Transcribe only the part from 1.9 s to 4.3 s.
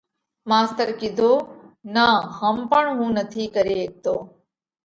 نا هم پڻ هُون نٿِي ڪري هيڪتو۔